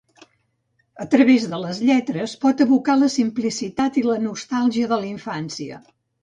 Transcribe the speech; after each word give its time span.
A 1.03 1.05
través 1.15 1.43
de 1.51 1.59
les 1.63 1.81
lletres, 1.89 2.33
pot 2.45 2.63
evocar 2.65 2.95
la 3.03 3.11
simplicitat 3.17 4.01
i 4.03 4.05
la 4.09 4.17
nostàlgia 4.25 4.91
de 4.95 5.01
la 5.05 5.09
infància. 5.13 5.81